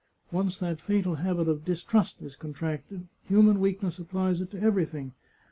Once 0.31 0.57
that 0.57 0.81
fatal 0.81 1.17
habit 1.17 1.47
of 1.47 1.63
distrust 1.63 2.23
is 2.23 2.35
contracted, 2.35 3.07
human 3.25 3.59
weakness 3.59 3.99
applies 3.99 4.41
it 4.41 4.49
to 4.49 4.59
everything. 4.59 5.13